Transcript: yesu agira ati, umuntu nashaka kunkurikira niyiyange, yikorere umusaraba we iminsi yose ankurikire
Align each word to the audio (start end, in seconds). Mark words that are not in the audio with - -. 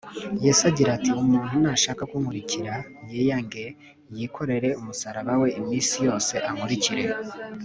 yesu 0.43 0.61
agira 0.69 0.89
ati, 0.97 1.09
umuntu 1.23 1.53
nashaka 1.63 2.01
kunkurikira 2.09 2.73
niyiyange, 3.03 3.65
yikorere 4.15 4.69
umusaraba 4.81 5.33
we 5.41 5.47
iminsi 5.59 5.95
yose 6.07 6.33
ankurikire 6.49 7.03